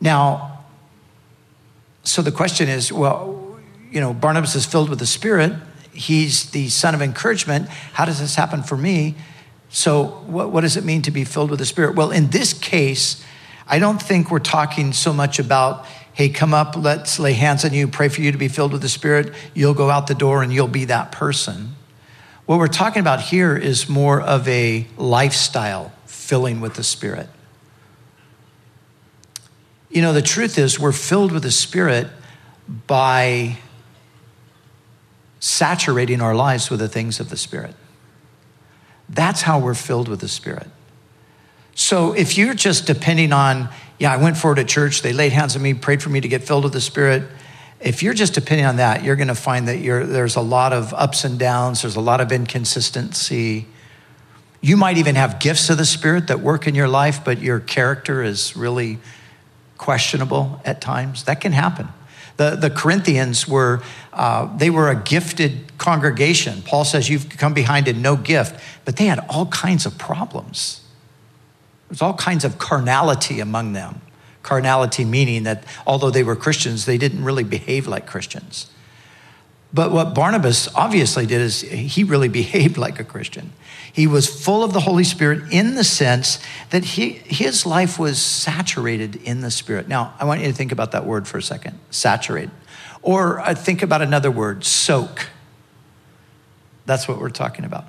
[0.00, 0.64] Now,
[2.02, 3.58] so the question is well,
[3.90, 5.52] you know, Barnabas is filled with the Spirit
[5.98, 7.68] he's the son of encouragement.
[7.68, 9.16] How does this happen for me?
[9.70, 11.94] So, what, what does it mean to be filled with the Spirit?
[11.94, 13.22] Well, in this case,
[13.66, 15.84] I don't think we're talking so much about,
[16.14, 18.80] hey, come up, let's lay hands on you, pray for you to be filled with
[18.80, 19.34] the Spirit.
[19.52, 21.74] You'll go out the door and you'll be that person.
[22.46, 27.28] What we're talking about here is more of a lifestyle filling with the Spirit.
[29.90, 32.08] You know, the truth is, we're filled with the Spirit
[32.86, 33.58] by
[35.40, 37.74] saturating our lives with the things of the Spirit.
[39.08, 40.68] That's how we're filled with the Spirit.
[41.74, 43.68] So if you're just depending on,
[43.98, 46.28] yeah, I went forward to church, they laid hands on me, prayed for me to
[46.28, 47.22] get filled with the Spirit.
[47.80, 50.92] If you're just depending on that, you're going to find that there's a lot of
[50.92, 53.66] ups and downs, there's a lot of inconsistency.
[54.60, 57.60] You might even have gifts of the Spirit that work in your life, but your
[57.60, 58.98] character is really
[59.76, 61.22] questionable at times.
[61.24, 61.88] That can happen.
[62.38, 63.82] The, the Corinthians were,
[64.12, 66.62] uh, they were a gifted congregation.
[66.62, 70.80] Paul says, You've come behind in no gift, but they had all kinds of problems.
[71.88, 74.00] There's all kinds of carnality among them.
[74.42, 78.70] Carnality meaning that although they were Christians, they didn't really behave like Christians.
[79.72, 83.52] But what Barnabas obviously did is he really behaved like a Christian.
[83.98, 86.38] He was full of the Holy Spirit in the sense
[86.70, 89.88] that he, his life was saturated in the Spirit.
[89.88, 92.48] Now, I want you to think about that word for a second saturate.
[93.02, 95.30] Or uh, think about another word soak.
[96.86, 97.86] That's what we're talking about.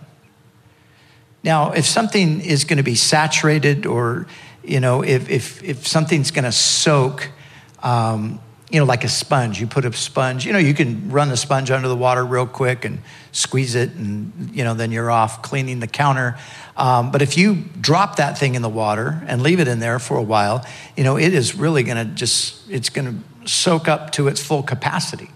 [1.44, 4.26] Now, if something is going to be saturated or,
[4.64, 7.30] you know, if, if, if something's going to soak,
[7.84, 9.60] um, you know, like a sponge.
[9.60, 12.46] You put a sponge, you know, you can run the sponge under the water real
[12.46, 13.00] quick and
[13.32, 16.38] squeeze it, and, you know, then you're off cleaning the counter.
[16.78, 20.00] Um, but if you drop that thing in the water and leave it in there
[20.00, 20.66] for a while,
[20.96, 24.42] you know, it is really going to just, it's going to soak up to its
[24.42, 25.30] full capacity.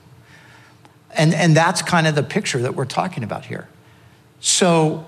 [1.11, 3.67] And, and that's kind of the picture that we're talking about here.
[4.39, 5.05] So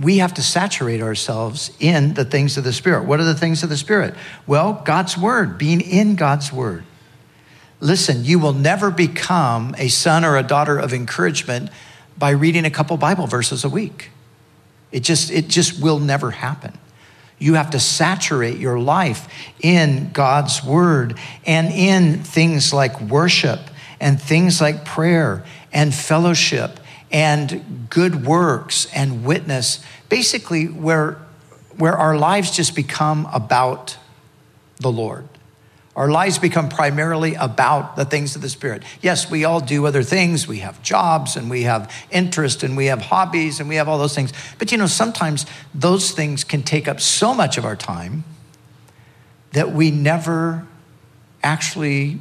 [0.00, 3.04] we have to saturate ourselves in the things of the Spirit.
[3.04, 4.14] What are the things of the Spirit?
[4.46, 6.84] Well, God's Word, being in God's Word.
[7.80, 11.70] Listen, you will never become a son or a daughter of encouragement
[12.18, 14.10] by reading a couple Bible verses a week.
[14.90, 16.72] It just, it just will never happen.
[17.38, 19.28] You have to saturate your life
[19.60, 23.60] in God's word and in things like worship
[24.00, 26.80] and things like prayer and fellowship
[27.12, 29.84] and good works and witness.
[30.08, 31.18] Basically, where,
[31.76, 33.98] where our lives just become about
[34.78, 35.28] the Lord.
[35.96, 38.82] Our lives become primarily about the things of the Spirit.
[39.00, 40.46] Yes, we all do other things.
[40.46, 43.98] We have jobs and we have interest and we have hobbies and we have all
[43.98, 44.30] those things.
[44.58, 48.24] But you know, sometimes those things can take up so much of our time
[49.52, 50.66] that we never
[51.42, 52.20] actually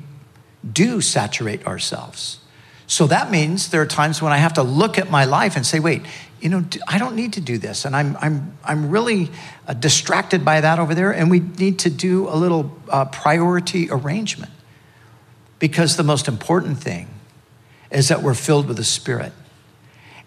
[0.71, 2.39] do saturate ourselves.
[2.87, 5.65] So that means there are times when I have to look at my life and
[5.65, 6.03] say, wait,
[6.39, 7.85] you know, I don't need to do this.
[7.85, 9.31] And I'm, I'm, I'm really
[9.67, 11.11] uh, distracted by that over there.
[11.11, 14.51] And we need to do a little uh, priority arrangement.
[15.57, 17.07] Because the most important thing
[17.89, 19.31] is that we're filled with the Spirit.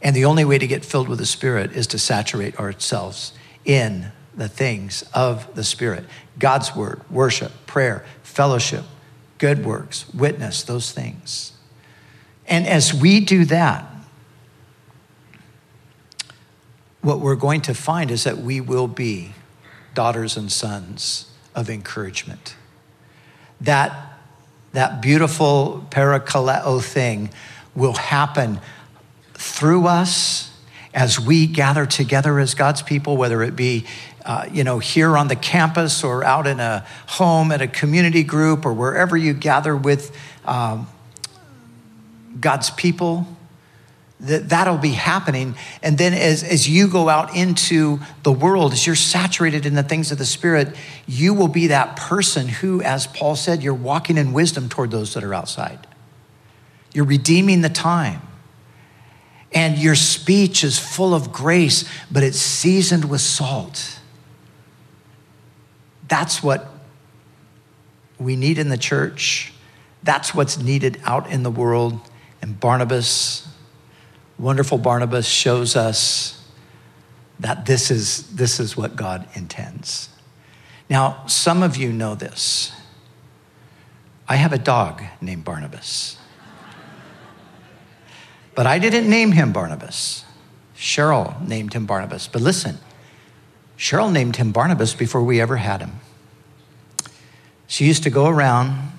[0.02, 3.32] And the only way to get filled with the Spirit is to saturate ourselves
[3.64, 6.04] in the things of the Spirit
[6.38, 8.84] God's Word, worship, prayer, fellowship,
[9.38, 11.52] good works, witness, those things.
[12.49, 13.84] And as we do that,
[17.03, 19.32] what we're going to find is that we will be
[19.94, 22.57] daughters and sons of encouragement.
[23.61, 24.18] That,
[24.72, 27.30] that beautiful parakaleo thing
[27.74, 28.61] will happen
[29.34, 30.51] through us
[30.94, 33.86] as we gather together as God's people, whether it be
[34.24, 38.22] uh, you know, here on the campus or out in a home at a community
[38.22, 40.86] group or wherever you gather with um,
[42.41, 43.26] God's people
[44.20, 45.55] that that'll be happening.
[45.82, 49.82] And then as, as you go out into the world as you're saturated in the
[49.82, 50.74] things of the spirit
[51.07, 55.14] you will be that person who as paul said you're walking in wisdom toward those
[55.14, 55.86] that are outside.
[56.93, 58.22] You're redeeming the time.
[59.53, 64.01] And your speech is full of grace but it's seasoned with salt.
[66.09, 66.66] That's what
[68.18, 69.53] we need in the church.
[70.03, 72.01] That's what's needed out in the world
[72.43, 73.49] and barnabas
[74.39, 76.41] wonderful Barnabas shows us
[77.41, 80.09] that this is, this is what God intends.
[80.89, 82.72] Now, some of you know this.
[84.28, 86.16] I have a dog named Barnabas.
[88.55, 90.24] But I didn't name him Barnabas.
[90.76, 92.28] Cheryl named him Barnabas.
[92.28, 92.78] But listen,
[93.76, 96.01] Cheryl named him Barnabas before we ever had him.
[97.66, 98.93] She used to go around,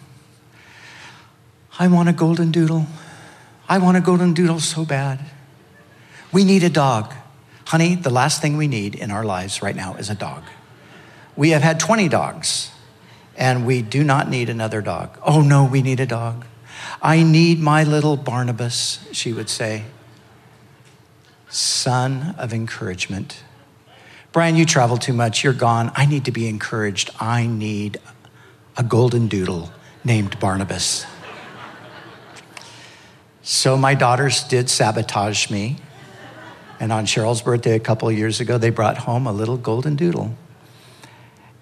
[1.78, 2.86] I want a golden doodle.
[3.70, 5.20] I want a golden doodle so bad.
[6.32, 7.14] We need a dog.
[7.66, 10.44] Honey, the last thing we need in our lives right now is a dog.
[11.36, 12.72] We have had 20 dogs,
[13.38, 15.20] and we do not need another dog.
[15.22, 16.46] Oh, no, we need a dog.
[17.00, 19.84] I need my little Barnabas, she would say.
[21.48, 23.44] Son of encouragement.
[24.32, 25.44] Brian, you travel too much.
[25.44, 25.92] You're gone.
[25.96, 27.12] I need to be encouraged.
[27.20, 28.00] I need
[28.76, 29.72] a golden doodle
[30.04, 31.06] named Barnabas.
[33.50, 35.78] So my daughters did sabotage me.
[36.80, 39.96] And on Cheryl's birthday a couple of years ago, they brought home a little golden
[39.96, 40.36] doodle.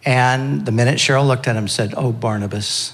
[0.03, 2.93] And the minute Cheryl looked at him, said, Oh, Barnabas.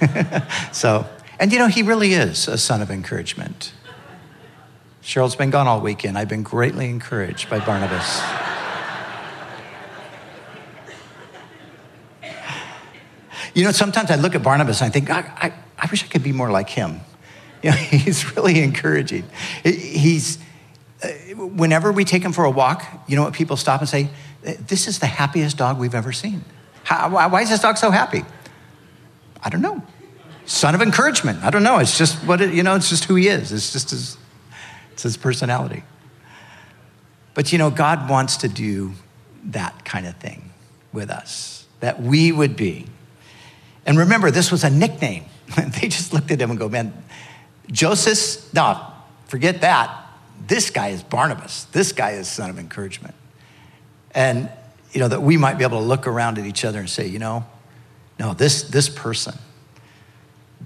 [0.72, 1.04] so,
[1.40, 3.72] and you know, he really is a son of encouragement.
[5.02, 6.16] Cheryl's been gone all weekend.
[6.16, 8.22] I've been greatly encouraged by Barnabas.
[13.52, 16.06] you know, sometimes I look at Barnabas and I think, I, I, I wish I
[16.06, 17.00] could be more like him.
[17.64, 19.24] You know, he's really encouraging.
[19.62, 20.38] He's,
[21.00, 24.08] uh, whenever we take him for a walk, you know what people stop and say?
[24.42, 26.44] This is the happiest dog we've ever seen.
[26.82, 28.24] How, why is this dog so happy?
[29.42, 29.80] I don't know.
[30.46, 31.42] Son of encouragement.
[31.44, 31.78] I don't know.
[31.78, 32.74] It's just what it, you know.
[32.74, 33.52] It's just who he is.
[33.52, 34.16] It's just his,
[34.92, 35.84] it's his personality.
[37.34, 38.92] But you know, God wants to do
[39.44, 40.50] that kind of thing
[40.92, 41.66] with us.
[41.80, 42.86] That we would be.
[43.86, 45.24] And remember, this was a nickname.
[45.80, 46.92] they just looked at him and go, "Man,
[47.70, 48.52] Joseph.
[48.52, 48.80] No,
[49.26, 49.98] forget that.
[50.46, 51.64] This guy is Barnabas.
[51.66, 53.14] This guy is son of encouragement."
[54.14, 54.50] And,
[54.92, 57.06] you know, that we might be able to look around at each other and say,
[57.06, 57.46] you know,
[58.18, 59.34] no, this, this person,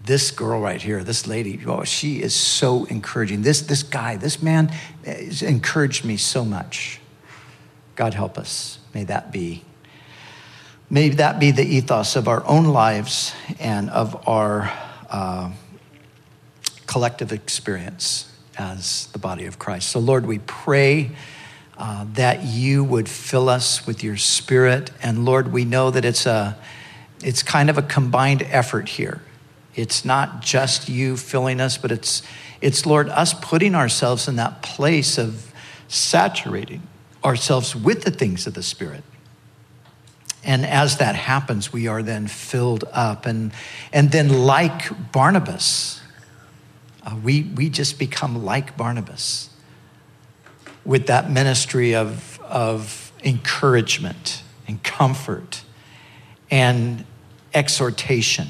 [0.05, 3.43] this girl right here, this lady, oh, she is so encouraging.
[3.43, 4.69] This, this guy, this man
[5.05, 7.01] has encouraged me so much.
[7.95, 8.79] God help us.
[8.93, 9.65] May that be.
[10.91, 14.73] May that be the ethos of our own lives and of our
[15.09, 15.51] uh,
[16.87, 19.91] collective experience as the body of Christ.
[19.91, 21.11] So, Lord, we pray
[21.77, 24.91] uh, that you would fill us with your spirit.
[25.03, 26.57] And Lord, we know that it's a
[27.23, 29.23] it's kind of a combined effort here.
[29.75, 32.23] It's not just you filling us, but it's
[32.61, 35.53] it's Lord us putting ourselves in that place of
[35.89, 36.83] saturating
[37.25, 39.03] ourselves with the things of the spirit.
[40.47, 43.27] And as that happens, we are then filled up.
[43.27, 43.53] And,
[43.93, 46.01] and then, like Barnabas,
[47.07, 49.49] uh, we, we just become like Barnabas
[50.85, 55.63] with that ministry of, of encouragement and comfort
[56.51, 57.05] and
[57.55, 58.49] exhortation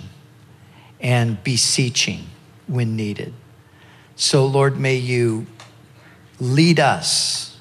[1.01, 2.27] and beseeching
[2.67, 3.35] when needed.
[4.17, 5.47] So, Lord, may you
[6.41, 7.59] lead us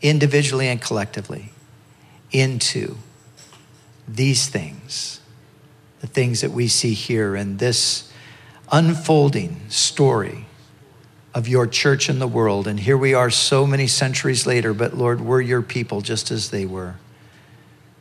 [0.00, 1.52] individually and collectively
[2.32, 2.96] into
[4.08, 5.20] these things,
[6.00, 8.09] the things that we see here in this
[8.70, 10.46] unfolding story
[11.34, 12.66] of your church in the world.
[12.66, 16.50] And here we are so many centuries later, but Lord, we're your people just as
[16.50, 16.96] they were.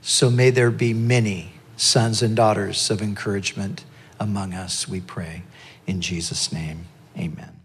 [0.01, 3.83] So may there be many sons and daughters of encouragement
[4.19, 5.43] among us, we pray.
[5.87, 6.85] In Jesus' name,
[7.17, 7.58] amen.